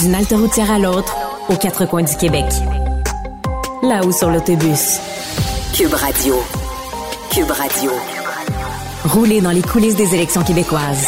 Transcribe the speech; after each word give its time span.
D'une 0.00 0.14
halte 0.14 0.32
routière 0.32 0.70
à 0.70 0.78
l'autre, 0.78 1.14
aux 1.50 1.56
quatre 1.56 1.84
coins 1.84 2.02
du 2.02 2.16
Québec. 2.16 2.46
Là-haut 3.82 4.12
sur 4.12 4.30
l'autobus. 4.30 4.98
Cube 5.74 5.92
Radio. 5.92 6.36
Cube 7.30 7.50
Radio. 7.50 7.90
Rouler 9.04 9.42
dans 9.42 9.50
les 9.50 9.60
coulisses 9.60 9.96
des 9.96 10.14
élections 10.14 10.42
québécoises. 10.42 11.06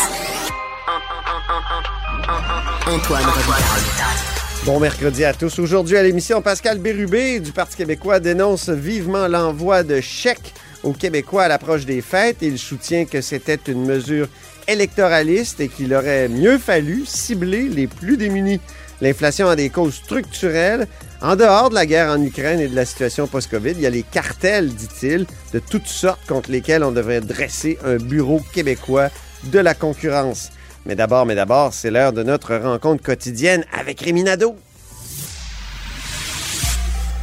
Antoine 2.87 3.25
Bon 4.67 4.79
mercredi 4.79 5.25
à 5.25 5.33
tous. 5.33 5.59
Aujourd'hui 5.59 5.97
à 5.97 6.03
l'émission, 6.03 6.43
Pascal 6.43 6.79
Bérubé 6.79 7.41
du 7.41 7.53
Parti 7.53 7.77
québécois 7.77 8.21
dénonce 8.21 8.69
vivement 8.69 9.27
l'envoi 9.27 9.85
de 9.85 10.03
chèques 10.03 10.53
aux 10.83 10.93
Québécois 10.93 11.45
à 11.45 11.49
l'approche 11.49 11.87
des 11.87 12.03
fêtes. 12.03 12.39
Il 12.43 12.59
soutient 12.59 13.07
que 13.07 13.23
c'était 13.23 13.59
une 13.69 13.87
mesure 13.87 14.29
électoraliste 14.69 15.61
et 15.61 15.69
qu'il 15.69 15.95
aurait 15.95 16.29
mieux 16.29 16.59
fallu 16.59 17.05
cibler 17.07 17.69
les 17.69 17.87
plus 17.87 18.17
démunis. 18.17 18.61
L'inflation 19.03 19.49
a 19.49 19.57
des 19.57 19.69
causes 19.69 19.95
structurelles. 19.95 20.87
En 21.21 21.35
dehors 21.35 21.71
de 21.71 21.75
la 21.75 21.87
guerre 21.87 22.11
en 22.11 22.23
Ukraine 22.23 22.61
et 22.61 22.69
de 22.69 22.77
la 22.77 22.85
situation 22.85 23.27
post-Covid, 23.27 23.73
il 23.73 23.81
y 23.81 23.87
a 23.87 23.91
les 23.91 24.05
cartels, 24.05 24.73
dit-il, 24.73 25.27
de 25.53 25.59
toutes 25.59 25.89
sortes 25.89 26.25
contre 26.29 26.53
lesquels 26.53 26.85
on 26.85 26.93
devrait 26.93 27.21
dresser 27.21 27.79
un 27.85 27.97
bureau 27.97 28.41
québécois 28.53 29.09
de 29.43 29.59
la 29.59 29.75
concurrence. 29.75 30.51
Mais 30.87 30.95
d'abord, 30.95 31.27
mais 31.27 31.35
d'abord, 31.35 31.75
c'est 31.75 31.91
l'heure 31.91 32.13
de 32.13 32.23
notre 32.23 32.55
rencontre 32.55 33.03
quotidienne 33.03 33.65
avec 33.77 34.01
Réminado. 34.03 34.55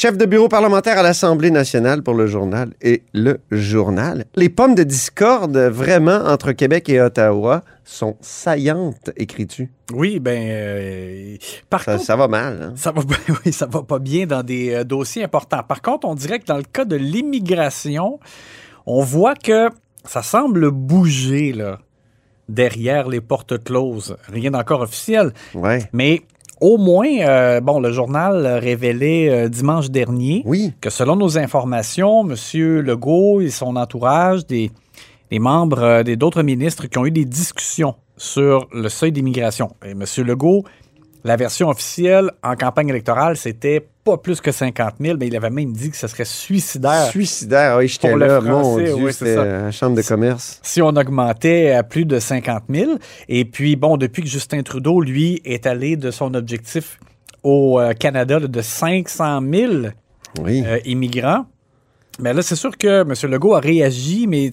Chef 0.00 0.16
de 0.16 0.26
bureau 0.26 0.46
parlementaire 0.46 0.96
à 0.96 1.02
l'Assemblée 1.02 1.50
nationale 1.50 2.04
pour 2.04 2.14
le 2.14 2.28
journal 2.28 2.72
et 2.80 3.02
le 3.14 3.40
journal. 3.50 4.26
Les 4.36 4.48
pommes 4.48 4.76
de 4.76 4.84
discorde, 4.84 5.56
vraiment, 5.56 6.20
entre 6.24 6.52
Québec 6.52 6.88
et 6.88 7.00
Ottawa, 7.00 7.64
sont 7.82 8.16
saillantes, 8.20 9.10
écris-tu? 9.16 9.72
Oui, 9.92 10.20
ben, 10.20 10.40
euh, 10.40 11.36
par 11.68 11.82
Ça, 11.82 11.94
contre, 11.94 12.04
ça 12.04 12.14
va 12.14 12.28
mal. 12.28 12.62
hein? 12.62 12.72
ça 12.76 12.92
va, 12.92 13.02
oui, 13.44 13.52
ça 13.52 13.66
va 13.66 13.82
pas 13.82 13.98
bien 13.98 14.24
dans 14.26 14.44
des 14.44 14.72
euh, 14.72 14.84
dossiers 14.84 15.24
importants. 15.24 15.64
Par 15.64 15.82
contre, 15.82 16.06
on 16.06 16.14
dirait 16.14 16.38
que 16.38 16.46
dans 16.46 16.58
le 16.58 16.62
cas 16.62 16.84
de 16.84 16.94
l'immigration, 16.94 18.20
on 18.86 19.02
voit 19.02 19.34
que 19.34 19.68
ça 20.04 20.22
semble 20.22 20.70
bouger 20.70 21.52
là, 21.52 21.80
derrière 22.48 23.08
les 23.08 23.20
portes 23.20 23.64
closes. 23.64 24.16
Rien 24.28 24.52
d'encore 24.52 24.82
officiel. 24.82 25.32
Ouais. 25.54 25.90
Mais 25.92 26.22
au 26.60 26.76
moins, 26.76 27.08
euh, 27.20 27.60
bon, 27.60 27.80
le 27.80 27.92
journal 27.92 28.46
révélait 28.46 29.28
euh, 29.28 29.48
dimanche 29.48 29.90
dernier 29.90 30.42
Oui. 30.44 30.72
que 30.80 30.90
selon 30.90 31.16
nos 31.16 31.38
informations, 31.38 32.28
M. 32.28 32.34
Legault 32.80 33.40
et 33.40 33.50
son 33.50 33.76
entourage, 33.76 34.46
des, 34.46 34.70
des 35.30 35.38
membres 35.38 35.82
euh, 35.82 36.02
des 36.02 36.16
d'autres 36.16 36.42
ministres 36.42 36.86
qui 36.86 36.98
ont 36.98 37.06
eu 37.06 37.10
des 37.10 37.24
discussions 37.24 37.94
sur 38.16 38.66
le 38.72 38.88
seuil 38.88 39.12
d'immigration. 39.12 39.70
Et 39.86 39.90
M. 39.92 40.04
Legault, 40.26 40.64
la 41.24 41.36
version 41.36 41.68
officielle 41.68 42.30
en 42.42 42.54
campagne 42.54 42.88
électorale, 42.88 43.36
c'était 43.36 43.86
pas 44.04 44.16
plus 44.16 44.40
que 44.40 44.52
50 44.52 44.94
000, 45.00 45.16
mais 45.18 45.26
il 45.26 45.36
avait 45.36 45.50
même 45.50 45.72
dit 45.72 45.90
que 45.90 45.96
ce 45.96 46.06
serait 46.06 46.24
suicidaire 46.24 47.08
Suicidaire, 47.10 47.76
oui, 47.78 47.88
j'étais 47.88 48.16
là, 48.16 48.40
français, 48.40 48.48
mon 48.50 48.76
Dieu, 48.78 48.94
oui, 48.94 49.12
c'est 49.12 49.24
c'était 49.26 49.34
la 49.36 49.70
Chambre 49.70 49.96
de 49.96 50.02
commerce. 50.02 50.60
si 50.62 50.80
on 50.80 50.88
augmentait 50.88 51.72
à 51.72 51.82
plus 51.82 52.04
de 52.04 52.18
50 52.18 52.62
000. 52.70 52.92
Et 53.28 53.44
puis, 53.44 53.76
bon, 53.76 53.96
depuis 53.96 54.22
que 54.22 54.28
Justin 54.28 54.62
Trudeau, 54.62 55.00
lui, 55.00 55.40
est 55.44 55.66
allé 55.66 55.96
de 55.96 56.10
son 56.10 56.32
objectif 56.34 56.98
au 57.42 57.78
euh, 57.80 57.92
Canada 57.92 58.40
de 58.40 58.60
500 58.62 59.40
000 59.52 59.72
Oui. 60.40 60.62
euh, 60.66 60.78
immigrants. 60.84 61.46
Mais 62.20 62.32
là, 62.32 62.42
c'est 62.42 62.56
sûr 62.56 62.76
que 62.76 63.02
M. 63.02 63.30
Legault 63.30 63.54
a 63.54 63.60
réagi, 63.60 64.26
mais, 64.26 64.50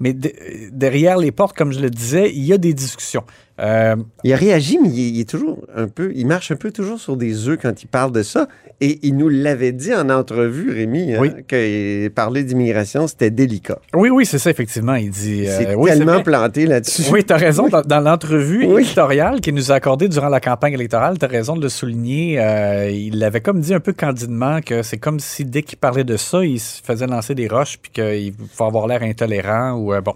mais 0.00 0.12
de- 0.14 0.32
derrière 0.70 1.18
les 1.18 1.32
portes, 1.32 1.56
comme 1.56 1.72
je 1.72 1.80
le 1.80 1.90
disais, 1.90 2.30
il 2.32 2.44
y 2.44 2.52
a 2.52 2.58
des 2.58 2.72
discussions. 2.74 3.24
Euh, 3.60 3.96
Il 4.24 4.32
a 4.32 4.36
réagi, 4.36 4.78
mais 4.80 4.88
il 4.88 5.00
est, 5.00 5.10
il 5.10 5.20
est 5.20 5.28
toujours 5.28 5.58
un 5.74 5.88
peu, 5.88 6.12
il 6.14 6.26
marche 6.26 6.50
un 6.52 6.56
peu 6.56 6.70
toujours 6.70 7.00
sur 7.00 7.16
des 7.16 7.48
œufs 7.48 7.58
quand 7.60 7.82
il 7.82 7.86
parle 7.86 8.12
de 8.12 8.22
ça. 8.22 8.46
Et 8.80 9.00
il 9.02 9.16
nous 9.16 9.28
l'avait 9.28 9.72
dit 9.72 9.92
en 9.92 10.08
entrevue, 10.08 10.70
Rémi, 10.70 11.12
hein, 11.14 11.18
Oui. 11.20 11.30
que 11.48 12.06
parler 12.08 12.44
d'immigration, 12.44 13.08
c'était 13.08 13.30
délicat. 13.32 13.78
oui, 13.94 14.08
oui, 14.10 14.24
c'est 14.24 14.38
ça, 14.38 14.50
effectivement. 14.50 14.94
Il 14.94 15.10
dit. 15.10 15.46
Euh, 15.48 15.74
oui, 15.76 15.90
tellement 15.90 16.22
planté 16.22 16.64
là-dessus. 16.66 17.02
Oui, 17.10 17.24
tu 17.24 17.32
as 17.32 17.36
raison. 17.38 17.66
Dans, 17.68 17.82
dans 17.82 17.98
l'entrevue 17.98 18.66
Oui. 18.66 18.82
éditoriale 18.84 19.40
qu'il 19.40 19.54
nous 19.54 19.72
a 19.72 19.74
accordée 19.74 20.08
durant 20.08 20.28
la 20.28 20.38
campagne 20.38 20.74
électorale, 20.74 21.18
tu 21.18 21.24
as 21.24 21.28
raison 21.28 21.56
de 21.56 21.62
le 21.62 21.68
souligner. 21.68 22.38
euh, 22.40 22.88
il 22.88 23.22
avait 23.24 23.40
comme 23.40 23.60
dit 23.60 23.74
un 23.74 23.80
peu 23.80 23.92
candidement 23.92 24.60
que 24.60 24.82
c'est 24.84 24.98
comme 24.98 25.18
si 25.18 25.44
dès 25.44 25.62
qu'il 25.62 25.78
parlait 25.78 26.04
de 26.04 26.16
ça, 26.16 26.44
il 26.44 26.60
se 26.60 26.80
faisait 26.80 27.08
lancer 27.08 27.34
des 27.34 27.48
roches 27.48 27.78
puis 27.82 27.90
qu'il 27.90 28.32
faut 28.54 28.64
avoir 28.64 28.86
l'air 28.86 29.02
intolérant 29.02 29.72
ou 29.72 29.92
euh, 29.92 30.00
bon. 30.00 30.14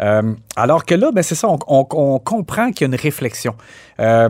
Euh, 0.00 0.34
alors 0.56 0.84
que 0.84 0.94
là, 0.94 1.10
ben, 1.12 1.22
c'est 1.22 1.34
ça, 1.34 1.48
on, 1.48 2.18
comprend 2.18 2.70
qu'il 2.70 2.82
y 2.82 2.90
a 2.90 2.94
une 2.94 3.00
réflexion. 3.00 3.54
Euh, 4.00 4.28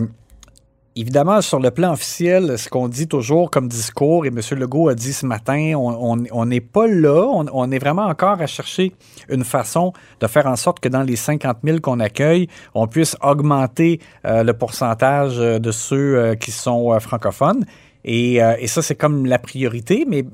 Évidemment, 0.94 1.40
sur 1.40 1.58
le 1.58 1.70
plan 1.70 1.94
officiel, 1.94 2.58
ce 2.58 2.68
qu'on 2.68 2.86
dit 2.86 3.08
toujours 3.08 3.50
comme 3.50 3.66
discours, 3.66 4.26
et 4.26 4.28
M. 4.28 4.40
Legault 4.58 4.90
a 4.90 4.94
dit 4.94 5.14
ce 5.14 5.24
matin, 5.24 5.72
on 5.74 6.44
n'est 6.44 6.60
pas 6.60 6.86
là, 6.86 7.30
on, 7.32 7.70
est 7.70 7.78
vraiment 7.78 8.04
encore 8.04 8.42
à 8.42 8.46
chercher 8.46 8.92
une 9.30 9.42
façon 9.42 9.94
de 10.20 10.26
faire 10.26 10.46
en 10.46 10.56
sorte 10.56 10.80
que 10.80 10.90
dans 10.90 11.00
les 11.00 11.16
50 11.16 11.56
000 11.64 11.78
qu'on 11.80 11.98
accueille, 11.98 12.46
on 12.74 12.88
puisse 12.88 13.16
augmenter 13.22 14.00
euh, 14.26 14.42
le 14.42 14.52
pourcentage 14.52 15.38
de 15.38 15.70
ceux 15.70 16.34
qui 16.34 16.50
sont 16.50 17.00
francophones. 17.00 17.64
Et, 18.04 18.40
ça, 18.66 18.82
c'est 18.82 18.96
comme 18.96 19.24
la 19.24 19.38
priorité, 19.38 20.04
mais 20.06 20.26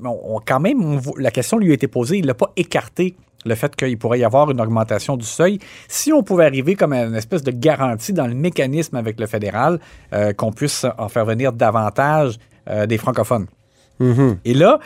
quand 0.45 0.59
même, 0.59 0.99
la 1.17 1.31
question 1.31 1.57
lui 1.57 1.71
a 1.71 1.73
été 1.73 1.87
posée, 1.87 2.17
il 2.17 2.25
n'a 2.25 2.33
pas 2.33 2.51
écarté 2.57 3.15
le 3.45 3.55
fait 3.55 3.75
qu'il 3.75 3.97
pourrait 3.97 4.19
y 4.19 4.23
avoir 4.23 4.51
une 4.51 4.61
augmentation 4.61 5.17
du 5.17 5.25
seuil. 5.25 5.59
Si 5.87 6.11
on 6.11 6.23
pouvait 6.23 6.45
arriver 6.45 6.75
comme 6.75 6.93
à 6.93 7.03
une 7.03 7.15
espèce 7.15 7.43
de 7.43 7.51
garantie 7.51 8.13
dans 8.13 8.27
le 8.27 8.35
mécanisme 8.35 8.95
avec 8.95 9.19
le 9.19 9.27
fédéral, 9.27 9.79
euh, 10.13 10.33
qu'on 10.33 10.51
puisse 10.51 10.85
en 10.97 11.09
faire 11.09 11.25
venir 11.25 11.53
davantage 11.53 12.37
euh, 12.69 12.85
des 12.85 12.97
francophones. 12.97 13.47
Et 14.45 14.53
là, 14.53 14.79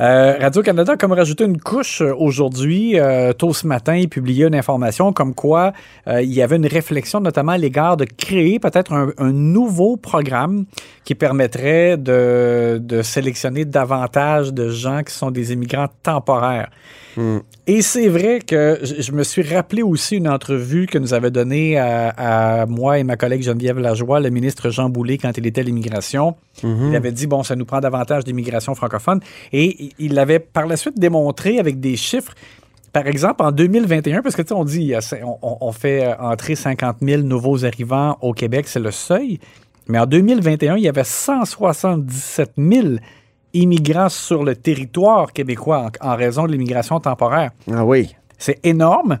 euh, 0.00 0.38
Radio-Canada 0.40 0.92
a 0.92 0.96
comme 0.96 1.12
rajouté 1.12 1.44
une 1.44 1.60
couche 1.60 2.00
euh, 2.00 2.14
aujourd'hui. 2.16 2.98
Euh, 2.98 3.32
tôt 3.32 3.52
ce 3.52 3.66
matin, 3.66 3.96
il 3.96 4.08
publiait 4.08 4.46
une 4.46 4.54
information 4.54 5.12
comme 5.12 5.34
quoi 5.34 5.72
euh, 6.08 6.22
il 6.22 6.32
y 6.32 6.42
avait 6.42 6.56
une 6.56 6.66
réflexion 6.66 7.20
notamment 7.20 7.52
à 7.52 7.58
l'égard 7.58 7.96
de 7.96 8.04
créer 8.04 8.58
peut-être 8.58 8.92
un, 8.92 9.10
un 9.18 9.32
nouveau 9.32 9.96
programme 9.96 10.64
qui 11.04 11.14
permettrait 11.14 11.96
de, 11.96 12.78
de 12.82 13.02
sélectionner 13.02 13.64
davantage 13.64 14.52
de 14.52 14.68
gens 14.68 15.02
qui 15.02 15.14
sont 15.14 15.30
des 15.30 15.52
immigrants 15.52 15.88
temporaires. 16.02 16.70
Et 17.66 17.82
c'est 17.82 18.08
vrai 18.08 18.40
que 18.40 18.78
je, 18.82 19.02
je 19.02 19.12
me 19.12 19.22
suis 19.22 19.42
rappelé 19.42 19.82
aussi 19.82 20.16
une 20.16 20.28
entrevue 20.28 20.86
que 20.86 20.96
nous 20.96 21.12
avait 21.12 21.30
donnée 21.30 21.76
à, 21.76 22.08
à 22.62 22.66
moi 22.66 22.98
et 22.98 23.04
ma 23.04 23.16
collègue 23.16 23.42
Geneviève 23.42 23.78
Lajoie, 23.78 24.20
le 24.20 24.30
ministre 24.30 24.70
Jean 24.70 24.88
Boulet, 24.88 25.18
quand 25.18 25.36
il 25.36 25.46
était 25.46 25.60
à 25.60 25.64
l'immigration. 25.64 26.36
Il 26.62 26.94
avait 26.96 27.12
dit, 27.12 27.26
bon, 27.26 27.42
ça 27.42 27.56
nous 27.56 27.64
prend 27.64 27.80
davantage 27.80 28.24
d'immigration 28.24 28.74
francophone. 28.74 29.20
Et 29.52 29.90
il- 29.98 30.14
l'avait 30.14 30.38
par 30.38 30.66
la 30.66 30.76
suite 30.76 30.98
démontré 30.98 31.58
avec 31.58 31.80
des 31.80 31.96
chiffres. 31.96 32.34
Par 32.92 33.06
exemple, 33.06 33.42
en 33.42 33.52
2021, 33.52 34.20
parce 34.22 34.36
que 34.36 34.42
tu 34.42 34.48
sais, 34.48 34.54
on 34.54 34.64
dit, 34.64 34.92
on, 35.24 35.38
on- 35.42 35.56
on 35.62 35.72
fait 35.72 36.04
euh, 36.04 36.14
entrer 36.18 36.54
50 36.54 36.96
000 37.00 37.22
nouveaux 37.22 37.64
arrivants 37.64 38.18
au 38.20 38.32
Québec, 38.34 38.68
c'est 38.68 38.80
le 38.80 38.90
seuil. 38.90 39.38
Mais 39.88 39.98
en 39.98 40.06
2021, 40.06 40.76
il 40.76 40.82
y 40.84 40.88
avait 40.88 41.04
177 41.04 42.52
000 42.58 42.86
immigrants 43.54 44.08
sur 44.08 44.44
le 44.44 44.54
territoire 44.56 45.32
québécois 45.32 45.88
en- 46.02 46.12
en 46.12 46.16
raison 46.16 46.46
de 46.46 46.52
l'immigration 46.52 47.00
temporaire. 47.00 47.50
Ah 47.72 47.84
oui. 47.84 48.14
C'est 48.38 48.58
énorme. 48.64 49.18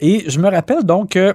Et 0.00 0.24
je 0.28 0.38
me 0.40 0.50
rappelle 0.50 0.84
donc 0.84 1.10
que 1.10 1.34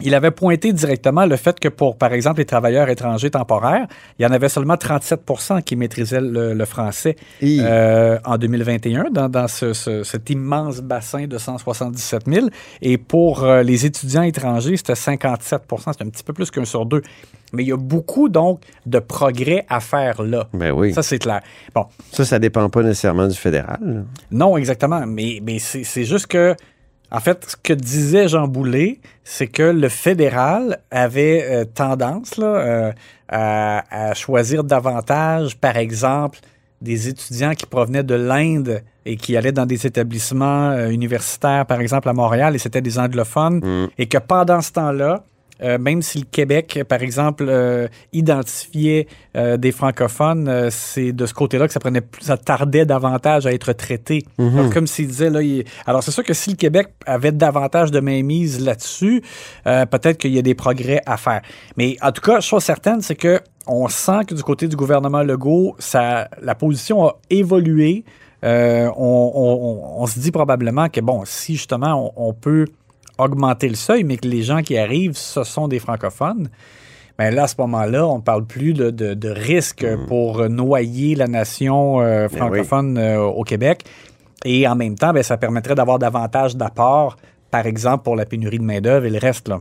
il 0.00 0.14
avait 0.14 0.30
pointé 0.30 0.72
directement 0.72 1.26
le 1.26 1.36
fait 1.36 1.58
que 1.58 1.68
pour, 1.68 1.96
par 1.96 2.12
exemple, 2.12 2.38
les 2.38 2.44
travailleurs 2.46 2.88
étrangers 2.88 3.30
temporaires, 3.30 3.86
il 4.18 4.22
y 4.22 4.26
en 4.26 4.30
avait 4.30 4.48
seulement 4.48 4.74
37% 4.74 5.62
qui 5.62 5.76
maîtrisaient 5.76 6.20
le, 6.20 6.54
le 6.54 6.64
français 6.64 7.16
euh, 7.42 8.18
en 8.24 8.38
2021 8.38 9.10
dans, 9.10 9.28
dans 9.28 9.48
ce- 9.48 9.72
ce- 9.72 10.04
cet 10.04 10.30
immense 10.30 10.80
bassin 10.80 11.26
de 11.26 11.36
177 11.38 12.22
000. 12.32 12.46
Et 12.82 12.96
pour 12.98 13.44
euh, 13.44 13.62
les 13.62 13.86
étudiants 13.86 14.22
étrangers, 14.22 14.76
c'était 14.76 14.92
57% 14.94 15.92
C'est 15.96 16.02
un 16.02 16.08
petit 16.08 16.22
peu 16.24 16.32
plus 16.32 16.50
qu'un 16.50 16.64
sur 16.64 16.86
deux. 16.86 17.02
Mais 17.52 17.62
il 17.64 17.68
y 17.68 17.72
a 17.72 17.76
beaucoup, 17.78 18.28
donc, 18.28 18.60
de 18.86 18.98
progrès 18.98 19.64
à 19.70 19.80
faire 19.80 20.22
là. 20.22 20.46
Ben 20.52 20.70
oui. 20.70 20.92
Ça, 20.92 21.02
c'est 21.02 21.18
clair. 21.18 21.40
Bon, 21.74 21.86
Ça, 22.12 22.24
ça 22.24 22.38
dépend 22.38 22.68
pas 22.68 22.82
nécessairement 22.82 23.26
du 23.26 23.34
fédéral. 23.36 24.04
non, 24.30 24.56
exactement. 24.56 25.04
Mais, 25.06 25.40
mais 25.42 25.58
c'est 25.58 26.04
juste 26.04 26.26
que 26.26 26.54
En 27.10 27.20
fait, 27.20 27.46
ce 27.48 27.56
que 27.56 27.72
disait 27.72 28.28
Jean 28.28 28.48
Boulet, 28.48 29.00
c'est 29.24 29.46
que 29.46 29.62
le 29.62 29.88
fédéral 29.88 30.80
avait 30.90 31.46
euh, 31.48 31.64
tendance 31.64 32.36
là, 32.36 32.46
euh, 32.46 32.92
à, 33.28 34.08
à 34.10 34.14
choisir 34.14 34.62
davantage, 34.62 35.56
par 35.56 35.76
exemple, 35.78 36.38
des 36.82 37.08
étudiants 37.08 37.54
qui 37.54 37.66
provenaient 37.66 38.02
de 38.02 38.14
l'Inde 38.14 38.82
et 39.06 39.16
qui 39.16 39.36
allaient 39.36 39.52
dans 39.52 39.66
des 39.66 39.86
établissements 39.86 40.70
euh, 40.70 40.90
universitaires, 40.90 41.64
par 41.64 41.80
exemple 41.80 42.08
à 42.10 42.12
Montréal, 42.12 42.54
et 42.54 42.58
c'était 42.58 42.82
des 42.82 42.98
anglophones, 42.98 43.88
et 43.96 44.06
que 44.06 44.18
pendant 44.18 44.60
ce 44.60 44.72
temps-là, 44.72 45.24
euh, 45.62 45.78
même 45.78 46.02
si 46.02 46.18
le 46.18 46.24
Québec, 46.24 46.80
par 46.88 47.02
exemple, 47.02 47.46
euh, 47.48 47.88
identifiait 48.12 49.06
euh, 49.36 49.56
des 49.56 49.72
francophones, 49.72 50.68
c'est 50.70 51.12
de 51.12 51.26
ce 51.26 51.34
côté-là 51.34 51.66
que 51.66 51.72
ça 51.72 51.80
prenait 51.80 52.00
plus, 52.00 52.22
ça 52.22 52.36
tardait 52.36 52.84
davantage 52.86 53.46
à 53.46 53.52
être 53.52 53.72
traité. 53.72 54.24
Donc, 54.56 54.72
comme 54.74 54.86
s'il 54.86 55.06
disait 55.08 55.30
là, 55.30 55.42
il- 55.42 55.64
alors 55.86 56.02
c'est 56.02 56.10
sûr 56.10 56.24
que 56.24 56.34
si 56.34 56.50
le 56.50 56.56
Québec 56.56 56.88
avait 57.06 57.32
davantage 57.32 57.90
de 57.90 58.00
mainmise 58.00 58.60
là-dessus, 58.64 59.22
peut-être 59.64 60.18
qu'il 60.18 60.32
y 60.32 60.38
a 60.38 60.42
des 60.42 60.54
progrès 60.54 61.00
à 61.06 61.16
faire. 61.16 61.42
Mais 61.76 61.96
en 62.02 62.12
tout 62.12 62.22
cas, 62.22 62.40
chose 62.40 62.62
certaine, 62.62 63.00
c'est 63.00 63.14
que 63.16 63.40
on 63.66 63.86
sent 63.88 64.20
que 64.26 64.34
du 64.34 64.42
côté 64.42 64.66
du 64.66 64.76
gouvernement 64.76 65.22
Legault, 65.22 65.76
ça, 65.78 66.28
la 66.40 66.54
position 66.54 67.06
a 67.06 67.16
évolué. 67.30 68.04
On, 68.42 68.92
on- 68.96 69.58
on- 69.98 70.02
on 70.02 70.06
se 70.06 70.18
dit 70.20 70.30
probablement 70.30 70.88
que, 70.88 71.00
bon, 71.00 71.22
si 71.24 71.56
justement 71.56 72.12
on 72.16 72.32
peut 72.32 72.66
augmenter 73.18 73.68
le 73.68 73.74
seuil, 73.74 74.04
mais 74.04 74.16
que 74.16 74.26
les 74.28 74.42
gens 74.42 74.62
qui 74.62 74.78
arrivent, 74.78 75.16
ce 75.16 75.44
sont 75.44 75.68
des 75.68 75.78
francophones, 75.78 76.48
ben 77.18 77.34
là, 77.34 77.44
à 77.44 77.46
ce 77.48 77.56
moment-là, 77.58 78.06
on 78.06 78.18
ne 78.18 78.22
parle 78.22 78.46
plus 78.46 78.72
de, 78.74 78.90
de- 78.90 79.14
de 79.14 79.28
risque 79.28 79.84
pour 80.06 80.48
noyer 80.48 81.16
la 81.16 81.26
nation 81.26 82.00
euh, 82.00 82.28
Ben 82.28 82.32
oui. 82.32 82.38
francophone 82.38 82.96
euh, 82.96 83.20
au 83.20 83.42
Québec. 83.42 83.82
Et 84.44 84.68
en 84.68 84.76
même 84.76 84.94
temps, 84.94 85.12
ben, 85.12 85.22
ça 85.24 85.36
permettrait 85.36 85.74
d'avoir 85.74 85.98
davantage 85.98 86.54
d'apports, 86.56 87.16
par 87.50 87.66
exemple, 87.66 88.04
pour 88.04 88.14
la 88.14 88.24
pénurie 88.24 88.58
de 88.58 88.64
main-d'œuvre 88.64 89.06
et 89.06 89.10
le 89.10 89.18
reste. 89.18 89.48
Là. 89.48 89.60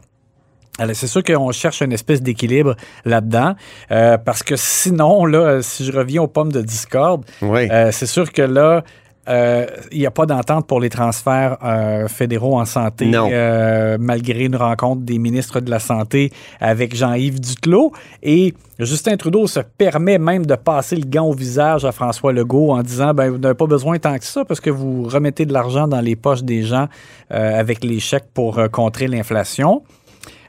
Alors, 0.78 0.96
c'est 0.96 1.08
sûr 1.08 1.24
qu'on 1.24 1.52
cherche 1.52 1.82
une 1.82 1.94
espèce 1.94 2.22
d'équilibre 2.22 2.76
là-dedans, 3.06 3.56
euh, 3.90 4.20
parce 4.20 4.44
que 4.44 4.56
sinon, 4.56 5.26
là, 5.26 5.64
si 5.64 5.84
je 5.84 5.92
reviens 5.92 6.22
aux 6.22 6.28
pommes 6.28 6.52
de 6.52 6.62
discorde, 6.62 7.26
Oui. 7.42 7.68
euh, 7.72 7.90
c'est 7.92 8.06
sûr 8.06 8.32
que 8.32 8.44
là, 8.44 8.84
euh, 9.28 9.66
il 9.92 10.00
n'y 10.00 10.06
a 10.06 10.12
pas 10.12 10.26
d'entente 10.26 10.68
pour 10.68 10.80
les 10.80 10.90
transferts 10.90 11.58
euh, 11.64 12.08
fédéraux 12.08 12.58
en 12.60 12.66
santé, 12.66 13.08
Non. 13.08 13.30
euh, 13.32 13.98
malgré 14.00 14.46
une 14.46 14.56
rencontre 14.56 15.02
des 15.02 15.18
ministres 15.20 15.60
de 15.60 15.70
la 15.70 15.80
Santé 15.80 16.32
avec 16.60 16.96
Jean-Yves 16.96 17.40
Duclos. 17.40 17.92
Et 18.24 18.54
Justin 18.80 19.18
Trudeau 19.18 19.48
se 19.48 19.60
permet 19.60 20.18
même 20.18 20.46
de 20.46 20.56
passer 20.56 20.96
le 20.96 21.06
gant 21.06 21.26
au 21.26 21.34
visage 21.34 21.84
à 21.86 21.92
François 21.92 22.32
Legault 22.32 22.72
en 22.72 22.82
disant 22.84 23.14
ben, 23.14 23.30
vous 23.32 23.38
n'avez 23.38 23.56
pas 23.56 23.68
besoin 23.68 23.98
tant 24.00 24.18
que 24.18 24.26
ça 24.26 24.46
parce 24.46 24.60
que 24.60 24.70
vous 24.70 25.04
remettez 25.04 25.46
de 25.46 25.54
l'argent 25.54 25.88
dans 25.88 26.02
les 26.02 26.16
poches 26.16 26.44
des 26.44 26.64
gens 26.64 26.88
avec 27.30 27.84
les 27.84 28.00
chèques 28.00 28.28
pour 28.34 28.60
contrer 28.72 29.08
l'inflation. 29.08 29.84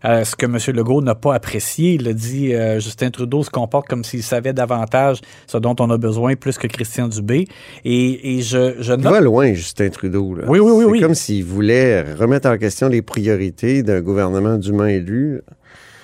Euh, 0.05 0.25
ce 0.25 0.37
que 0.37 0.47
M. 0.47 0.59
Legault 0.77 1.03
n'a 1.03 1.15
pas 1.15 1.35
apprécié. 1.35 1.95
Il 1.95 2.09
a 2.09 2.13
dit 2.13 2.55
euh, 2.55 2.79
Justin 2.81 3.11
Trudeau 3.11 3.43
se 3.43 3.51
comporte 3.51 3.87
comme 3.89 4.05
s'il 4.05 4.23
savait 4.23 4.53
davantage 4.53 5.21
ce 5.47 5.59
dont 5.59 5.75
on 5.81 5.91
a 5.91 5.99
besoin 5.99 6.35
plus 6.37 6.57
que 6.59 6.67
Christian 6.67 7.09
Dubé. 7.09 7.47
Et, 7.85 8.37
et 8.37 8.43
je, 8.43 8.75
je 8.81 8.93
Il 8.93 9.01
note. 9.01 9.13
va 9.13 9.21
loin, 9.21 9.53
Justin 9.55 9.89
Trudeau. 9.89 10.35
Là. 10.35 10.45
Oui, 10.47 10.59
oui, 10.61 10.71
oui, 10.73 10.85
C'est 10.85 10.91
oui. 10.91 11.01
comme 11.01 11.15
s'il 11.15 11.45
voulait 11.45 12.15
remettre 12.15 12.49
en 12.49 12.57
question 12.59 12.89
les 12.89 13.03
priorités 13.03 13.83
d'un 13.83 14.01
gouvernement 14.01 14.57
dûment 14.57 14.87
élu. 14.87 15.41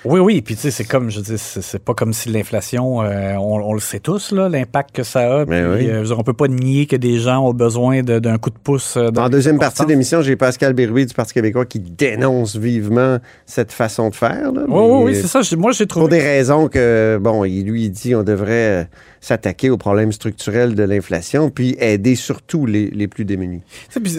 Oui, 0.05 0.19
oui. 0.19 0.41
Puis, 0.41 0.55
tu 0.55 0.61
sais, 0.61 0.71
c'est 0.71 0.83
comme, 0.83 1.09
je 1.09 1.19
dis, 1.19 1.37
c'est 1.37 1.83
pas 1.83 1.93
comme 1.93 2.13
si 2.13 2.29
l'inflation, 2.29 3.01
euh, 3.01 3.33
on, 3.35 3.59
on 3.69 3.73
le 3.73 3.79
sait 3.79 3.99
tous, 3.99 4.31
là, 4.31 4.47
l'impact 4.49 4.95
que 4.95 5.03
ça 5.03 5.41
a. 5.41 5.45
Mais 5.45 5.61
Puis, 5.63 5.85
oui. 5.85 5.89
euh, 5.89 6.05
on 6.17 6.23
peut 6.23 6.33
pas 6.33 6.47
nier 6.47 6.85
que 6.85 6.95
des 6.95 7.17
gens 7.19 7.45
ont 7.47 7.53
besoin 7.53 8.01
d'un 8.03 8.37
coup 8.37 8.49
de 8.51 8.57
pouce. 8.63 8.95
euh, 8.97 9.09
dans 9.09 9.25
En 9.25 9.29
deuxième 9.29 9.57
partie 9.59 9.83
de 9.83 9.89
l'émission, 9.89 10.21
j'ai 10.21 10.35
Pascal 10.35 10.73
Bérubé 10.73 11.05
du 11.05 11.13
Parti 11.13 11.33
québécois 11.33 11.65
qui 11.65 11.79
dénonce 11.79 12.55
vivement 12.55 13.17
cette 13.45 13.71
façon 13.71 14.09
de 14.09 14.15
faire. 14.15 14.51
là. 14.51 14.61
Oui, 14.67 14.81
oui, 14.89 15.03
oui, 15.05 15.15
c'est 15.15 15.27
ça. 15.27 15.41
Moi, 15.57 15.71
j'ai 15.71 15.85
Pour 15.85 16.03
trouvé. 16.03 16.17
des 16.19 16.23
raisons 16.23 16.67
que, 16.67 17.17
bon, 17.21 17.43
il 17.45 17.63
lui 17.65 17.85
il 17.85 17.89
dit 17.89 18.15
on 18.15 18.23
devrait 18.23 18.87
s'attaquer 19.25 19.71
aux 19.71 19.77
problèmes 19.77 20.11
structurels 20.11 20.75
de 20.75 20.83
l'inflation, 20.83 21.49
puis 21.49 21.75
aider 21.79 22.13
surtout 22.15 22.67
les, 22.67 22.91
les 22.91 23.07
plus 23.07 23.25
démunis. 23.25 23.61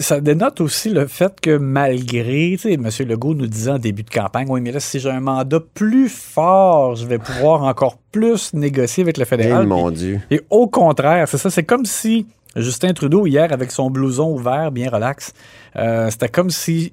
Ça 0.01 0.19
dénote 0.19 0.59
aussi 0.59 0.89
le 0.89 1.07
fait 1.07 1.39
que 1.39 1.55
malgré, 1.57 2.51
tu 2.51 2.57
sais, 2.57 2.73
M. 2.73 2.89
Legault 3.07 3.33
nous 3.33 3.47
disait 3.47 3.71
en 3.71 3.79
début 3.79 4.03
de 4.03 4.09
campagne, 4.09 4.47
oui, 4.49 4.59
mais 4.59 4.73
là, 4.73 4.81
si 4.81 4.99
j'ai 4.99 5.09
un 5.09 5.21
mandat 5.21 5.61
plus 5.73 6.09
fort, 6.09 6.95
je 6.95 7.05
vais 7.05 7.19
pouvoir 7.19 7.63
encore 7.63 7.97
plus 8.11 8.53
négocier 8.53 9.03
avec 9.03 9.17
le 9.17 9.23
Eh, 9.23 9.25
fédéral. 9.25 9.65
mon 9.65 9.87
Puis- 9.87 9.97
Dieu. 9.97 10.19
Et 10.29 10.41
au 10.49 10.67
contraire, 10.67 11.27
c'est 11.29 11.37
ça, 11.37 11.49
c'est 11.49 11.63
comme 11.63 11.85
si 11.85 12.25
Justin 12.57 12.91
Trudeau, 12.93 13.25
hier, 13.27 13.53
avec 13.53 13.71
son 13.71 13.89
blouson 13.89 14.29
ouvert, 14.33 14.71
bien 14.73 14.89
relax, 14.89 15.31
euh, 15.77 16.09
c'était 16.09 16.27
comme 16.29 16.49
si 16.49 16.91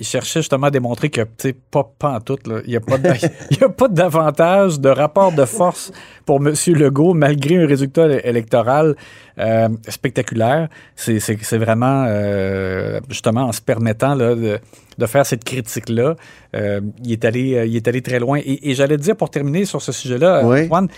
il 0.00 0.06
cherchait 0.06 0.40
justement 0.40 0.68
à 0.68 0.70
démontrer 0.70 1.10
que, 1.10 1.20
tu 1.20 1.28
sais, 1.38 1.54
pas, 1.70 2.18
tout, 2.24 2.38
là, 2.46 2.60
il 2.64 2.70
n'y 2.70 2.76
a 2.76 2.80
a 3.62 3.68
pas 3.68 3.86
d'avantage 3.88 4.80
de 4.80 4.88
rapport 4.88 5.30
de 5.30 5.44
force 5.44 5.92
pour 6.24 6.38
M. 6.38 6.54
Legault, 6.68 7.12
malgré 7.14 7.58
un 7.62 7.66
résultat 7.66 8.06
électoral 8.24 8.96
euh, 9.38 9.68
spectaculaire. 9.88 10.68
C'est 10.96 11.18
vraiment, 11.58 12.06
euh, 12.08 12.98
justement, 13.10 13.42
en 13.42 13.52
se 13.52 13.60
permettant 13.60 14.14
là, 14.14 14.34
de, 14.34 14.58
de 14.98 15.06
faire 15.06 15.26
cette 15.26 15.44
critique-là, 15.44 16.16
euh, 16.56 16.80
il, 17.04 17.12
est 17.12 17.24
allé, 17.26 17.64
il 17.68 17.76
est 17.76 17.86
allé 17.86 18.00
très 18.00 18.18
loin. 18.18 18.38
Et, 18.42 18.70
et 18.70 18.74
j'allais 18.74 18.96
dire, 18.96 19.16
pour 19.16 19.28
terminer 19.30 19.66
sur 19.66 19.82
ce 19.82 19.92
sujet-là, 19.92 20.46
Oui. 20.46 20.62
Antoine, 20.64 20.88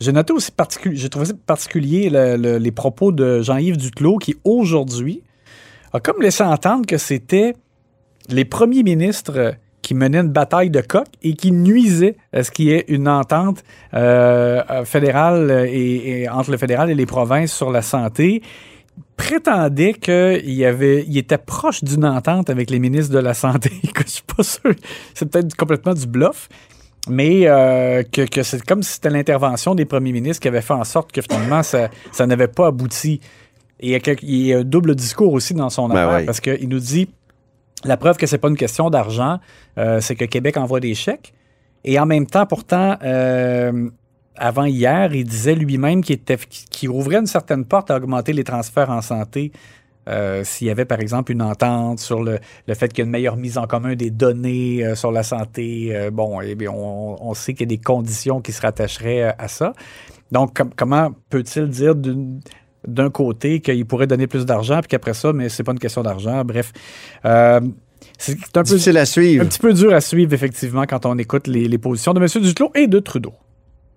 j'ai 0.00 0.12
noté 0.12 0.32
aussi 0.34 0.50
particulier, 0.52 0.96
j'ai 0.96 1.08
trouvé 1.08 1.26
particulier 1.46 2.10
le- 2.10 2.36
le- 2.36 2.58
les 2.58 2.72
propos 2.72 3.10
de 3.10 3.40
Jean-Yves 3.40 3.78
Duclos 3.78 4.18
qui 4.18 4.34
aujourd'hui 4.44 5.22
a 5.94 6.00
comme 6.00 6.20
laissé 6.20 6.42
entendre 6.42 6.84
que 6.84 6.98
c'était 6.98 7.54
les 8.30 8.44
premiers 8.44 8.82
ministres 8.82 9.54
qui 9.82 9.94
menaient 9.94 10.18
une 10.20 10.30
bataille 10.30 10.70
de 10.70 10.80
coq 10.80 11.04
et 11.22 11.34
qui 11.34 11.52
nuisaient 11.52 12.16
à 12.32 12.42
ce 12.42 12.50
qu'il 12.50 12.66
y 12.66 12.70
ait 12.72 12.84
une 12.88 13.06
entente 13.08 13.62
euh, 13.92 14.62
euh, 14.70 14.84
fédérale 14.86 15.66
et, 15.70 16.22
et 16.22 16.28
entre 16.28 16.50
le 16.50 16.56
fédéral 16.56 16.90
et 16.90 16.94
les 16.94 17.04
provinces 17.06 17.52
sur 17.52 17.70
la 17.70 17.82
santé 17.82 18.40
prétendait 19.16 19.94
qu'il 19.94 20.50
y 20.54 20.64
avait, 20.64 21.04
il 21.06 21.16
était 21.18 21.38
proche 21.38 21.84
d'une 21.84 22.04
entente 22.04 22.50
avec 22.50 22.70
les 22.70 22.78
ministres 22.78 23.12
de 23.12 23.18
la 23.18 23.34
Santé. 23.34 23.70
Je 24.06 24.10
suis 24.10 24.22
pas 24.22 24.42
sûr. 24.42 24.72
C'est 25.14 25.30
peut-être 25.30 25.54
complètement 25.56 25.94
du 25.94 26.06
bluff. 26.06 26.48
Mais 27.08 27.42
euh, 27.46 28.02
que, 28.10 28.22
que 28.22 28.42
c'est 28.42 28.64
comme 28.64 28.82
si 28.82 28.94
c'était 28.94 29.10
l'intervention 29.10 29.74
des 29.74 29.84
premiers 29.84 30.12
ministres 30.12 30.40
qui 30.40 30.48
avait 30.48 30.62
fait 30.62 30.72
en 30.72 30.84
sorte 30.84 31.12
que 31.12 31.20
finalement, 31.20 31.62
ça, 31.62 31.90
ça 32.12 32.26
n'avait 32.26 32.48
pas 32.48 32.68
abouti. 32.68 33.20
Et 33.80 33.88
il 33.88 33.90
y, 33.90 33.94
a 33.94 34.00
quelque- 34.00 34.22
il 34.22 34.46
y 34.46 34.54
a 34.54 34.58
un 34.60 34.64
double 34.64 34.94
discours 34.94 35.32
aussi 35.34 35.52
dans 35.52 35.68
son 35.68 35.88
Ben 35.88 35.96
affaire, 35.96 36.20
oui. 36.20 36.24
parce 36.24 36.40
qu'il 36.40 36.68
nous 36.68 36.78
dit 36.78 37.10
la 37.84 37.96
preuve 37.96 38.16
que 38.16 38.26
c'est 38.26 38.38
pas 38.38 38.48
une 38.48 38.56
question 38.56 38.90
d'argent, 38.90 39.38
euh, 39.78 40.00
c'est 40.00 40.16
que 40.16 40.24
Québec 40.24 40.56
envoie 40.56 40.80
des 40.80 40.94
chèques. 40.94 41.34
Et 41.84 41.98
en 41.98 42.06
même 42.06 42.26
temps, 42.26 42.46
pourtant, 42.46 42.96
euh, 43.02 43.90
avant 44.36 44.64
hier, 44.64 45.14
il 45.14 45.24
disait 45.24 45.54
lui-même 45.54 46.02
qu'il 46.02 46.90
ouvrait 46.90 47.16
une 47.16 47.26
certaine 47.26 47.64
porte 47.64 47.90
à 47.90 47.96
augmenter 47.96 48.32
les 48.32 48.44
transferts 48.44 48.90
en 48.90 49.02
santé 49.02 49.52
euh, 50.08 50.44
s'il 50.44 50.66
y 50.66 50.70
avait, 50.70 50.84
par 50.84 51.00
exemple, 51.00 51.32
une 51.32 51.42
entente 51.42 51.98
sur 51.98 52.22
le, 52.22 52.38
fait 52.74 52.88
qu'il 52.88 52.98
y 52.98 53.02
a 53.02 53.04
une 53.04 53.10
meilleure 53.10 53.36
mise 53.36 53.58
en 53.58 53.66
commun 53.66 53.94
des 53.94 54.10
données 54.10 54.94
sur 54.94 55.12
la 55.12 55.22
santé. 55.22 56.08
Bon, 56.12 56.40
eh 56.40 56.54
bien, 56.54 56.70
on, 56.70 57.34
sait 57.34 57.54
qu'il 57.54 57.70
y 57.70 57.74
a 57.74 57.76
des 57.76 57.82
conditions 57.82 58.40
qui 58.40 58.52
se 58.52 58.62
rattacheraient 58.62 59.34
à 59.38 59.48
ça. 59.48 59.72
Donc, 60.32 60.56
com- 60.56 60.70
comment 60.74 61.10
peut-il 61.30 61.68
dire 61.68 61.94
d'un 62.86 63.10
côté 63.10 63.60
qu'il 63.60 63.84
pourrait 63.86 64.06
donner 64.06 64.26
plus 64.26 64.44
d'argent, 64.46 64.80
puis 64.80 64.88
qu'après 64.88 65.14
ça, 65.14 65.32
mais 65.32 65.48
c'est 65.48 65.62
pas 65.62 65.72
une 65.72 65.78
question 65.78 66.02
d'argent. 66.02 66.44
Bref, 66.44 66.72
euh, 67.24 67.60
c'est 68.18 68.32
un 68.56 68.62
peu 68.62 68.62
Difficile 68.62 68.96
à 68.98 69.06
suivre. 69.06 69.42
un 69.44 69.46
petit 69.46 69.58
peu 69.58 69.72
dur 69.72 69.92
à 69.92 70.00
suivre, 70.00 70.32
effectivement, 70.32 70.84
quand 70.86 71.06
on 71.06 71.18
écoute 71.18 71.46
les, 71.46 71.66
les 71.68 71.78
positions 71.78 72.12
de 72.14 72.20
M. 72.20 72.42
Duclos 72.42 72.70
et 72.74 72.86
de 72.86 72.98
Trudeau. 72.98 73.32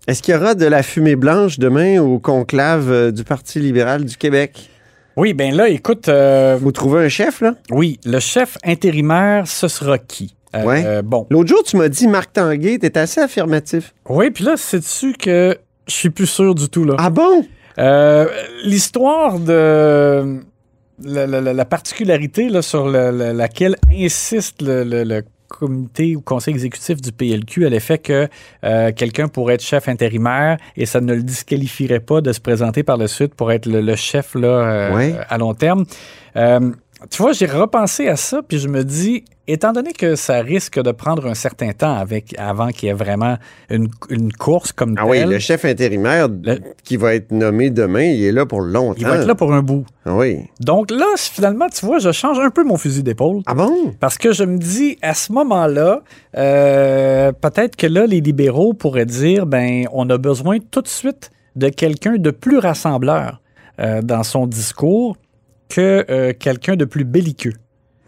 Est-ce 0.07 0.21
qu'il 0.23 0.33
y 0.33 0.37
aura 0.37 0.55
de 0.55 0.65
la 0.65 0.83
fumée 0.83 1.15
blanche 1.17 1.59
demain 1.59 1.99
au 2.01 2.17
conclave 2.19 2.89
euh, 2.91 3.11
du 3.11 3.23
Parti 3.23 3.59
libéral 3.59 4.05
du 4.05 4.15
Québec? 4.17 4.69
Oui, 5.17 5.33
ben 5.33 5.53
là, 5.53 5.67
écoute, 5.67 6.07
euh, 6.09 6.57
Faut 6.59 6.71
trouver 6.71 7.03
un 7.05 7.09
chef, 7.09 7.41
là? 7.41 7.55
oui, 7.71 7.99
le 8.05 8.19
chef 8.19 8.57
intérimaire, 8.63 9.47
ce 9.47 9.67
sera 9.67 9.97
qui? 9.97 10.33
Euh, 10.55 10.63
Ouais. 10.63 10.83
euh, 10.85 11.01
bon. 11.01 11.27
L'autre 11.29 11.49
jour, 11.49 11.61
tu 11.63 11.75
m'as 11.75 11.89
dit 11.89 12.07
Marc 12.07 12.31
Tanguay, 12.33 12.77
t'es 12.79 12.97
assez 12.97 13.19
affirmatif. 13.19 13.93
Oui, 14.07 14.29
puis 14.31 14.45
là, 14.45 14.55
sais-tu 14.55 15.13
que 15.13 15.57
je 15.87 15.93
suis 15.93 16.09
plus 16.09 16.25
sûr 16.27 16.55
du 16.55 16.69
tout, 16.69 16.85
là? 16.85 16.95
Ah 16.99 17.09
bon? 17.09 17.45
Euh, 17.79 18.25
L'histoire 18.63 19.39
de 19.39 20.39
la, 21.03 21.27
la- 21.27 21.41
la- 21.41 21.53
la 21.53 21.65
particularité 21.65 22.49
là, 22.49 22.61
sur 22.61 22.87
la- 22.87 23.11
la- 23.11 23.33
laquelle 23.33 23.75
insiste 23.91 24.61
le, 24.61 24.83
le- 24.83 25.03
le 25.03 25.23
comité 25.47 26.15
ou 26.15 26.21
conseil 26.21 26.53
exécutif 26.55 26.99
du 27.01 27.11
PLQ 27.13 27.65
à 27.65 27.69
l'effet 27.69 27.99
que 27.99 28.27
euh, 28.65 28.91
quelqu'un 28.93 29.29
pourrait 29.29 29.53
être 29.53 29.63
chef 29.63 29.87
intérimaire 29.87 30.57
et 30.75 30.85
ça 30.85 30.99
ne 30.99 31.13
le 31.13 31.23
disqualifierait 31.23 32.01
pas 32.01 32.19
de 32.19 32.33
se 32.33 32.41
présenter 32.41 32.83
par 32.83 32.97
la 32.97 33.07
suite 33.07 33.33
pour 33.33 33.51
être 33.53 33.65
le, 33.65 33.79
le 33.79 33.95
chef 33.95 34.35
là, 34.35 34.47
euh, 34.47 34.93
à 35.29 35.37
long 35.37 35.53
terme. 35.53 35.85
Euh, 36.35 36.71
tu 37.11 37.21
vois, 37.21 37.31
j'ai 37.31 37.45
repensé 37.45 38.07
à 38.07 38.15
ça, 38.15 38.41
puis 38.41 38.57
je 38.57 38.67
me 38.67 38.83
dis, 38.83 39.23
étant 39.47 39.71
donné 39.71 39.93
que 39.93 40.15
ça 40.15 40.39
risque 40.41 40.81
de 40.81 40.91
prendre 40.91 41.27
un 41.27 41.35
certain 41.35 41.71
temps 41.71 41.93
avec, 41.95 42.33
avant 42.39 42.69
qu'il 42.69 42.87
y 42.87 42.89
ait 42.89 42.93
vraiment 42.95 43.37
une, 43.69 43.87
une 44.09 44.33
course 44.33 44.71
comme 44.71 44.95
Ah 44.97 45.05
oui, 45.05 45.19
telle, 45.19 45.29
le 45.29 45.39
chef 45.39 45.63
intérimaire 45.65 46.27
Le- 46.27 46.59
qui 46.83 46.97
va 46.97 47.13
être 47.13 47.31
nommé 47.31 47.69
demain, 47.69 48.01
il 48.03 48.23
est 48.23 48.31
là 48.31 48.45
pour 48.45 48.61
longtemps. 48.61 48.95
il 48.97 49.05
va 49.05 49.17
être 49.17 49.27
là 49.27 49.35
pour 49.35 49.53
un 49.53 49.61
bout. 49.61 49.85
Ah 50.05 50.15
oui. 50.15 50.39
Donc 50.59 50.89
là, 50.89 51.05
finalement, 51.17 51.67
tu 51.69 51.85
vois, 51.85 51.99
je 51.99 52.11
change 52.11 52.39
un 52.39 52.49
peu 52.49 52.63
mon 52.63 52.77
fusil 52.77 53.03
d'épaule. 53.03 53.41
Ah 53.45 53.53
bon? 53.53 53.93
Parce 53.99 54.17
que 54.17 54.31
je 54.31 54.43
me 54.43 54.57
dis, 54.57 54.97
à 55.01 55.13
ce 55.13 55.31
moment-là, 55.33 56.01
euh, 56.35 57.31
peut-être 57.31 57.75
que 57.75 57.87
là, 57.87 58.05
les 58.07 58.21
libéraux 58.21 58.73
pourraient 58.73 59.05
dire, 59.05 59.45
ben, 59.45 59.85
on 59.93 60.09
a 60.09 60.17
besoin 60.17 60.57
tout 60.71 60.81
de 60.81 60.87
suite 60.87 61.31
de 61.55 61.69
quelqu'un 61.69 62.15
de 62.17 62.31
plus 62.31 62.57
rassembleur 62.57 63.41
euh, 63.79 64.01
dans 64.01 64.23
son 64.23 64.47
discours 64.47 65.15
que 65.69 66.05
euh, 66.09 66.33
quelqu'un 66.37 66.75
de 66.75 66.85
plus 66.85 67.03
belliqueux. 67.03 67.53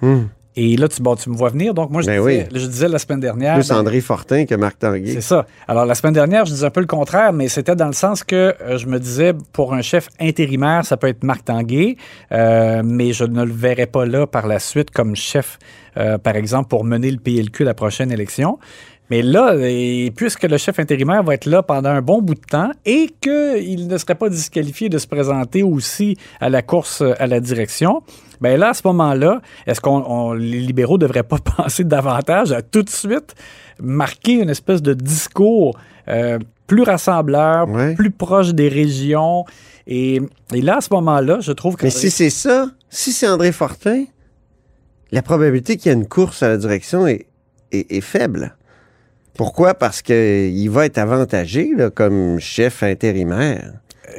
Hmm. 0.02 0.26
Et 0.62 0.76
là, 0.76 0.90
tu, 0.90 1.02
bon, 1.02 1.16
tu 1.16 1.30
me 1.30 1.36
vois 1.38 1.50
venir. 1.50 1.74
Donc, 1.74 1.90
moi, 1.90 2.02
je, 2.02 2.08
Ben 2.08 2.20
disais, 2.20 2.48
oui. 2.52 2.60
je 2.60 2.66
disais 2.66 2.90
la 2.90 3.00
semaine 3.00 3.22
dernière. 3.22 3.54
Plus 3.54 3.70
ben, 3.70 3.78
André 3.78 4.02
Fortin 4.02 4.46
que 4.46 4.56
Marc 4.56 4.80
Tanguay. 4.80 5.14
c'est 5.14 5.22
ça. 5.22 5.46
Alors, 5.70 5.86
la 5.86 5.96
semaine 5.96 6.14
dernière, 6.14 6.46
je 6.46 6.52
disais 6.52 6.66
un 6.66 6.70
peu 6.70 6.82
le 6.82 6.86
contraire, 6.86 7.32
mais 7.32 7.48
c'était 7.48 7.76
dans 7.76 7.88
le 7.88 7.94
sens 7.94 8.26
que 8.26 8.56
euh, 8.62 8.78
je 8.78 8.88
me 8.88 9.00
disais, 9.00 9.34
pour 9.54 9.74
un 9.74 9.82
chef 9.82 10.10
intérimaire, 10.20 10.84
ça 10.86 10.98
peut 10.98 11.08
être 11.08 11.24
Marc 11.24 11.46
Tanguay, 11.46 11.96
euh, 12.34 12.82
mais 12.84 13.14
je 13.14 13.24
ne 13.24 13.46
le 13.46 13.54
verrais 13.54 13.86
pas 13.86 14.06
là 14.06 14.28
par 14.28 14.48
la 14.48 14.60
suite 14.60 14.92
comme 14.92 15.16
chef, 15.16 15.60
euh, 15.96 16.18
par 16.18 16.36
exemple, 16.36 16.68
pour 16.68 16.84
mener 16.84 17.10
le 17.10 17.20
PLQ 17.20 17.64
à 17.64 17.66
la 17.68 17.74
prochaine 17.74 18.12
élection. 18.12 18.60
Mais 19.10 19.22
là, 19.24 19.56
et 19.60 20.12
puisque 20.16 20.44
le 20.44 20.58
chef 20.58 20.78
intérimaire 20.80 21.24
va 21.24 21.34
être 21.34 21.46
là 21.48 21.64
pendant 21.64 21.90
un 21.90 22.02
bon 22.02 22.22
bout 22.22 22.36
de 22.36 22.40
temps 22.42 22.72
et 22.86 23.10
qu'il 23.22 23.88
ne 23.88 23.98
serait 23.98 24.16
pas 24.16 24.30
disqualifié 24.30 24.88
de 24.90 24.98
se 25.00 25.08
présenter 25.08 25.64
aussi 25.64 26.16
à 26.40 26.50
la 26.50 26.62
course 26.62 27.02
à 27.18 27.26
la 27.26 27.40
direction, 27.40 28.04
ben 28.40 28.60
là, 28.60 28.70
à 28.70 28.74
ce 28.74 28.82
moment-là, 28.86 29.42
est-ce 29.66 29.82
qu'on 29.82 30.04
on- 30.08 30.34
les 30.34 30.60
libéraux 30.60 30.98
ne 30.98 31.02
devraient 31.02 31.24
pas 31.24 31.38
penser 31.58 31.84
davantage 31.84 32.52
à 32.52 32.62
tout 32.62 32.84
de 32.84 32.90
suite 32.90 33.34
marquer 33.82 34.34
une 34.34 34.50
espèce 34.50 34.82
de 34.82 34.94
discours 34.94 35.78
euh, 36.08 36.38
plus 36.68 36.84
rassembleur, 36.84 37.68
Ouais. 37.70 37.96
plus 37.96 38.12
proche 38.12 38.50
des 38.54 38.68
régions? 38.70 39.44
Et, 39.88 40.22
et 40.54 40.62
là, 40.62 40.78
à 40.78 40.82
ce 40.82 40.90
moment-là, 40.94 41.40
je 41.42 41.52
trouve 41.52 41.76
que... 41.78 41.86
Mais 41.86 41.90
si 41.90 42.12
c'est 42.12 42.30
ça, 42.30 42.70
si 42.92 43.12
c'est 43.12 43.28
André 43.28 43.52
Fortin, 43.52 44.04
la 45.12 45.24
probabilité 45.24 45.78
qu'il 45.78 45.92
y 45.92 45.96
ait 45.96 45.98
une 45.98 46.08
course 46.08 46.44
à 46.44 46.50
la 46.50 46.58
direction 46.58 47.08
est, 47.08 47.26
est- 47.72 47.92
est 47.92 48.02
faible. 48.02 48.56
Pourquoi? 49.40 49.74
Parce 49.74 50.02
qu'il 50.02 50.70
va 50.70 50.86
être 50.86 50.98
avantagé 50.98 51.72
là, 51.74 51.90
comme 51.90 52.42
chef 52.42 52.84
intérimaire. 52.84 53.72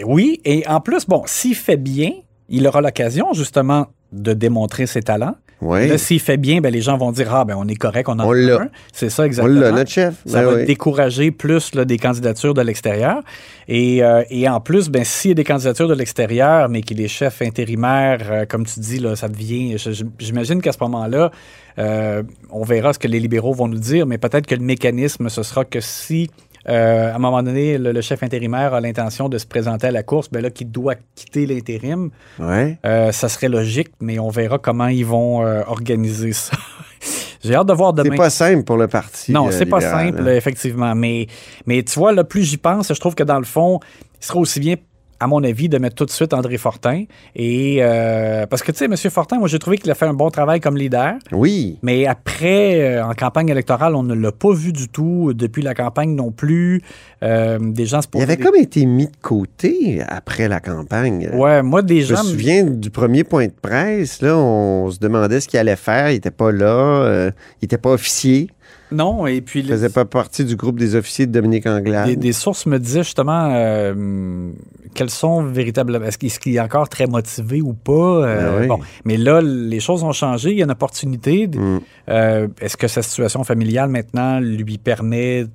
Oui, 0.07 0.41
et 0.47 0.67
en 0.67 0.81
plus, 0.81 1.07
bon, 1.07 1.25
s'il 1.27 1.55
fait 1.57 1.77
bien, 1.77 2.13
il 2.49 2.67
aura 2.67 2.81
l'occasion 2.81 3.35
justement 3.35 3.89
de 4.13 4.33
démontrer 4.33 4.87
ses 4.87 5.03
talents. 5.03 5.35
Là, 5.63 5.99
s'il 5.99 6.21
fait 6.21 6.37
bien, 6.37 6.61
ben, 6.61 6.73
les 6.73 6.81
gens 6.81 6.97
vont 6.97 7.13
dire 7.13 7.35
Ah, 7.35 7.45
ben, 7.45 7.55
on 7.59 7.69
est 7.69 7.75
correct, 7.77 8.09
on 8.09 8.19
en 8.19 8.27
On 8.27 8.33
a 8.33 8.63
un. 8.63 8.69
C'est 8.93 9.11
ça, 9.11 9.23
On 9.23 9.27
exactement. 9.27 9.61
l'a, 9.61 9.73
notre 9.73 9.91
chef. 9.91 10.15
Ça 10.27 10.41
Ben 10.41 10.47
va 10.47 10.55
oui. 10.57 10.65
décourager 10.65 11.31
plus 11.31 11.75
là, 11.75 11.85
des 11.85 11.99
candidatures 11.99 12.55
de 12.55 12.63
l'extérieur. 12.63 13.21
Et, 13.69 14.03
euh, 14.03 14.23
et 14.31 14.49
en 14.49 14.61
plus, 14.61 14.89
ben, 14.89 15.05
s'il 15.05 15.31
y 15.31 15.33
a 15.33 15.35
des 15.35 15.45
candidatures 15.45 15.89
de 15.89 15.95
l'extérieur, 15.95 16.69
mais 16.69 16.81
qu'il 16.81 17.01
est 17.01 17.09
chef 17.09 17.43
intérimaire, 17.43 18.21
euh, 18.31 18.45
comme 18.47 18.65
tu 18.65 18.81
dis, 18.81 18.99
là, 18.99 19.17
ça 19.17 19.29
devient. 19.29 19.77
J'imagine 20.19 20.63
qu'à 20.63 20.73
ce 20.73 20.79
moment-là, 20.81 21.31
euh, 21.79 22.23
on 22.51 22.65
verra 22.65 22.93
ce 22.93 22.99
que 22.99 23.09
les 23.09 23.21
libéraux 23.21 23.53
vont 23.53 23.69
nous 23.69 23.79
dire, 23.79 24.07
mais 24.07 24.19
peut-être 24.19 24.47
que 24.47 24.55
le 24.55 24.63
mécanisme, 24.65 25.29
ce 25.29 25.43
sera 25.43 25.65
que 25.65 25.81
si. 25.81 26.31
Euh, 26.69 27.13
à 27.13 27.17
un 27.17 27.19
moment 27.19 27.43
donné, 27.43 27.79
le, 27.79 27.93
le 27.93 28.01
chef 28.01 28.23
intérimaire 28.23 28.75
a 28.75 28.81
l'intention 28.81 29.29
de 29.29 29.39
se 29.39 29.47
présenter 29.47 29.87
à 29.87 29.91
la 29.91 30.03
course, 30.03 30.31
ben 30.31 30.43
là, 30.43 30.51
qu'il 30.51 30.71
doit 30.71 30.95
quitter 31.15 31.47
l'intérim, 31.47 32.11
Ouais. 32.39 32.79
euh, 32.85 33.13
ça 33.13 33.29
serait 33.29 33.49
logique, 33.49 33.89
mais 34.01 34.19
on 34.19 34.29
verra 34.29 34.59
comment 34.59 34.89
ils 34.89 35.07
vont 35.07 35.45
euh, 35.45 35.63
organiser 35.67 36.33
ça. 36.33 36.57
J'ai 37.43 37.55
hâte 37.55 37.67
de 37.69 37.73
voir 37.73 37.95
demain. 37.95 38.11
C'est 38.11 38.17
pas 38.17 38.31
simple 38.31 38.65
pour 38.65 38.77
le 38.77 38.87
parti. 38.87 39.33
Non, 39.33 39.51
c'est 39.51 39.65
pas 39.65 39.81
simple, 39.81 40.21
hein. 40.21 40.35
effectivement. 40.37 40.95
Mais, 40.95 41.27
mais 41.65 41.83
tu 41.83 41.99
vois, 41.99 42.13
là, 42.13 42.23
plus 42.25 42.43
j'y 42.43 42.59
pense, 42.59 42.93
je 42.93 43.01
trouve 43.01 43.15
que 43.15 43.23
dans 43.25 43.39
le 43.39 43.47
fond, 43.47 43.81
il 44.21 44.27
serait 44.27 44.39
aussi 44.39 44.61
bien, 44.61 44.75
à 45.21 45.27
mon 45.27 45.45
avis, 45.45 45.69
de 45.69 45.79
mettre 45.79 45.95
tout 45.97 46.07
de 46.07 46.11
suite 46.11 46.33
André 46.35 46.57
Fortin. 46.57 47.05
Et 47.37 47.79
euh, 47.81 48.47
parce 48.47 48.63
que, 48.63 48.73
tu 48.73 48.79
sais, 48.79 48.87
M. 48.87 48.97
Fortin, 48.97 49.39
moi, 49.39 49.49
j'ai 49.49 49.59
trouvé 49.59 49.77
qu'il 49.79 49.91
a 49.91 49.95
fait 49.95 50.07
un 50.07 50.15
bon 50.15 50.31
travail 50.31 50.61
comme 50.61 50.77
leader. 50.77 51.15
Oui. 51.31 51.79
Mais 51.83 52.07
après, 52.07 52.81
euh, 52.81 53.05
en 53.05 53.13
campagne 53.15 53.49
électorale, 53.51 53.95
on 53.95 54.03
ne 54.03 54.15
l'a 54.15 54.33
pas 54.33 54.53
vu 54.53 54.73
du 54.73 54.89
tout. 54.89 55.33
Depuis 55.35 55.63
la 55.63 55.75
campagne 55.75 56.15
non 56.15 56.31
plus. 56.33 56.83
Euh, 57.23 57.59
des 57.61 57.85
gens 57.87 58.01
se 58.01 58.09
Il 58.15 58.23
avait 58.23 58.37
des- 58.37 58.43
comme 58.43 58.57
été 58.57 58.87
mis 58.87 59.07
de 59.07 59.17
côté 59.21 60.01
après 60.09 60.49
la 60.49 60.59
campagne. 60.61 61.29
Ouais, 61.35 61.63
moi, 61.63 61.83
des 61.83 62.01
Je 62.01 62.13
me 62.15 62.19
souviens 62.19 62.65
du 62.65 62.91
premier 62.91 63.25
point 63.25 63.47
de 63.47 63.53
presse, 63.53 64.23
là, 64.23 64.37
on 64.39 64.91
se 64.91 64.99
demandait 64.99 65.41
ce 65.41 65.49
qu'il 65.49 65.59
allait 65.59 65.77
faire. 65.77 66.11
Il 66.11 66.15
n'était 66.15 66.31
pas 66.31 66.51
là, 66.51 67.29
il 67.61 67.65
n'était 67.65 67.77
pas 67.79 67.91
officier, 67.91 68.49
Non, 68.93 69.27
et 69.27 69.41
puis. 69.41 69.61
il 69.61 69.67
le- 69.69 69.75
faisait 69.75 69.89
pas 69.89 70.05
partie 70.05 70.45
du 70.45 70.57
groupe 70.57 70.79
des 70.79 70.95
officiers 70.97 71.27
de 71.27 71.33
Dominique 71.33 71.67
Anglade. 71.67 72.07
Des, 72.09 72.17
des 72.17 72.33
sources 72.33 72.67
me 72.67 72.79
disaient 72.79 73.03
justement 73.05 73.51
euh, 73.53 74.51
quels 74.95 75.11
sont 75.11 75.43
véritablement. 75.43 76.05
Est-ce 76.07 76.39
qu'il 76.41 76.55
est 76.55 76.61
encore 76.61 76.89
très 76.89 77.07
motivé 77.07 77.61
ou 77.63 77.73
pas? 77.73 77.93
Euh, 77.93 78.51
Ben 78.57 78.61
oui. 78.63 78.67
bon. 78.69 78.79
Mais 79.05 79.17
là, 79.17 79.41
les 79.41 79.81
choses 79.81 80.03
ont 80.03 80.13
changé. 80.13 80.51
Il 80.51 80.59
y 80.59 80.63
a 80.63 80.65
une 80.65 80.71
opportunité. 80.71 81.47
Mm. 81.49 81.79
Euh, 82.09 82.49
Est-ce 82.61 82.77
que 82.77 82.89
sa 82.89 83.03
situation 83.03 83.45
familiale 83.45 83.89
maintenant 83.89 84.41
lui 84.41 84.79
permet 84.79 85.47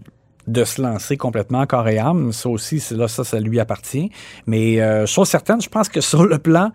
de 0.48 0.64
se 0.64 0.82
lancer 0.82 1.18
complètement 1.18 1.66
corps 1.66 1.88
et 1.90 1.98
âme? 1.98 2.32
Ça 2.32 2.50
aussi, 2.50 2.82
là, 2.92 3.08
ça, 3.08 3.24
ça 3.24 3.40
lui 3.40 3.60
appartient. 3.60 4.12
Mais 4.48 5.06
chose 5.08 5.28
certaine, 5.28 5.62
je 5.62 5.70
pense 5.70 5.90
que 5.90 6.02
sur 6.02 6.26
le 6.26 6.38
plan, 6.38 6.72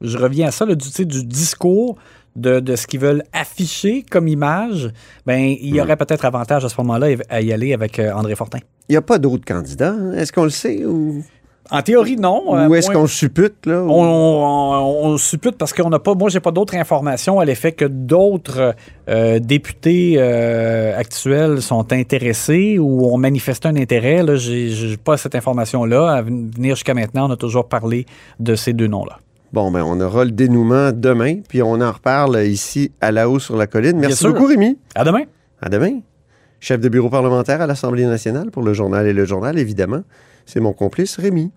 je 0.00 0.16
reviens 0.16 0.46
à 0.48 0.50
ça, 0.52 0.64
là, 0.64 0.74
du, 0.76 0.86
tu 0.86 0.92
sais, 0.92 1.04
du 1.04 1.24
discours. 1.24 1.96
De, 2.38 2.60
de 2.60 2.76
ce 2.76 2.86
qu'ils 2.86 3.00
veulent 3.00 3.24
afficher 3.32 4.04
comme 4.08 4.28
image, 4.28 4.90
ben 5.26 5.40
il 5.60 5.74
y 5.74 5.80
aurait 5.80 5.96
peut-être 5.96 6.24
avantage 6.24 6.64
à 6.64 6.68
ce 6.68 6.76
moment-là 6.78 7.08
à 7.28 7.40
y 7.40 7.52
aller 7.52 7.74
avec 7.74 7.98
euh, 7.98 8.12
André 8.12 8.34
Fortin. 8.36 8.58
Il 8.88 8.92
n'y 8.92 8.96
a 8.96 9.02
pas 9.02 9.18
d'autres 9.18 9.44
candidats, 9.44 9.90
hein? 9.98 10.12
est-ce 10.12 10.32
qu'on 10.32 10.44
le 10.44 10.50
sait? 10.50 10.84
Ou, 10.84 11.22
En 11.70 11.82
théorie, 11.82 12.16
non. 12.16 12.44
ou 12.52 12.54
Euh, 12.56 12.72
est-ce 12.74 12.86
point- 12.86 13.00
qu'on 13.02 13.06
suppute? 13.06 13.66
Là, 13.66 13.82
ou- 13.82 13.90
on, 13.90 14.02
on- 14.02 15.06
on 15.08 15.16
suppute 15.18 15.56
parce 15.58 15.72
qu'on 15.74 15.90
n'a 15.90 15.98
pas. 15.98 16.14
Moi, 16.14 16.30
j'ai 16.30 16.40
pas 16.40 16.50
d'autres 16.52 16.76
informations 16.76 17.40
à 17.40 17.44
l'effet 17.44 17.72
que 17.72 17.84
d'autres 17.84 18.74
euh, 19.10 19.38
députés 19.38 20.14
euh, 20.16 20.96
actuels 20.96 21.60
sont 21.60 21.92
intéressés 21.92 22.78
ou 22.78 23.04
ont 23.12 23.18
manifesté 23.18 23.68
un 23.68 23.76
intérêt. 23.76 24.22
Là, 24.22 24.36
j'ai, 24.36 24.70
j'ai 24.70 24.96
pas 24.96 25.16
cette 25.18 25.34
information-là. 25.34 26.10
À 26.12 26.22
venir 26.22 26.74
jusqu'à 26.76 26.94
maintenant, 26.94 27.28
on 27.28 27.32
a 27.32 27.36
toujours 27.36 27.68
parlé 27.68 28.06
de 28.40 28.54
ces 28.54 28.72
deux 28.72 28.86
noms-là. 28.86 29.18
Bon, 29.52 29.70
ben, 29.70 29.82
on 29.82 29.98
aura 30.00 30.24
le 30.24 30.30
dénouement 30.30 30.92
demain, 30.92 31.40
puis 31.48 31.62
on 31.62 31.80
en 31.80 31.92
reparle 31.92 32.44
ici 32.44 32.92
à 33.00 33.12
la 33.12 33.30
haut 33.30 33.38
sur 33.38 33.56
la 33.56 33.66
colline. 33.66 33.98
Merci 33.98 34.26
beaucoup, 34.26 34.46
Rémi. 34.46 34.78
À 34.94 35.04
demain. 35.04 35.22
À 35.62 35.68
demain. 35.68 36.00
Chef 36.60 36.80
de 36.80 36.88
bureau 36.88 37.08
parlementaire 37.08 37.60
à 37.62 37.66
l'Assemblée 37.66 38.04
nationale 38.04 38.50
pour 38.50 38.62
le 38.62 38.74
journal 38.74 39.06
et 39.06 39.12
le 39.12 39.24
journal, 39.24 39.58
évidemment. 39.58 40.02
C'est 40.44 40.60
mon 40.60 40.72
complice, 40.72 41.16
Rémi. 41.16 41.50